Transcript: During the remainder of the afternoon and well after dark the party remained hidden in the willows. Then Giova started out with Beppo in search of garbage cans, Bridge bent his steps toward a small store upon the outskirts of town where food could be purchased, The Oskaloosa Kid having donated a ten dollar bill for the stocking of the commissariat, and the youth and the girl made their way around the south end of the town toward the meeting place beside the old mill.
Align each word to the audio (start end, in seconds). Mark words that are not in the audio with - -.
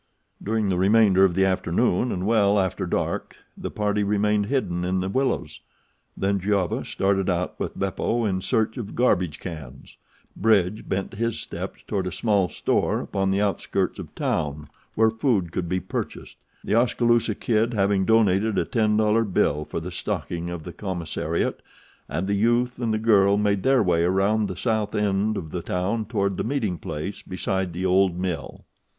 During 0.41 0.69
the 0.69 0.79
remainder 0.79 1.23
of 1.23 1.35
the 1.35 1.45
afternoon 1.45 2.11
and 2.11 2.25
well 2.25 2.57
after 2.57 2.87
dark 2.87 3.37
the 3.55 3.69
party 3.69 4.03
remained 4.03 4.47
hidden 4.47 4.83
in 4.83 4.97
the 4.97 5.09
willows. 5.09 5.61
Then 6.17 6.39
Giova 6.39 6.85
started 6.85 7.29
out 7.29 7.53
with 7.59 7.77
Beppo 7.77 8.25
in 8.25 8.41
search 8.41 8.77
of 8.77 8.95
garbage 8.95 9.39
cans, 9.39 9.97
Bridge 10.35 10.89
bent 10.89 11.13
his 11.13 11.39
steps 11.39 11.83
toward 11.83 12.07
a 12.07 12.11
small 12.11 12.49
store 12.49 13.01
upon 13.01 13.29
the 13.29 13.41
outskirts 13.43 13.99
of 13.99 14.15
town 14.15 14.69
where 14.95 15.11
food 15.11 15.51
could 15.51 15.69
be 15.69 15.79
purchased, 15.79 16.37
The 16.63 16.73
Oskaloosa 16.73 17.35
Kid 17.35 17.75
having 17.75 18.03
donated 18.03 18.57
a 18.57 18.65
ten 18.65 18.97
dollar 18.97 19.23
bill 19.23 19.65
for 19.65 19.79
the 19.79 19.91
stocking 19.91 20.49
of 20.49 20.63
the 20.63 20.73
commissariat, 20.73 21.61
and 22.09 22.25
the 22.25 22.33
youth 22.33 22.79
and 22.79 22.91
the 22.91 22.97
girl 22.97 23.37
made 23.37 23.61
their 23.61 23.83
way 23.83 24.01
around 24.03 24.47
the 24.47 24.57
south 24.57 24.95
end 24.95 25.37
of 25.37 25.51
the 25.51 25.61
town 25.61 26.05
toward 26.05 26.37
the 26.37 26.43
meeting 26.43 26.79
place 26.79 27.21
beside 27.21 27.71
the 27.71 27.85
old 27.85 28.17
mill. 28.17 28.65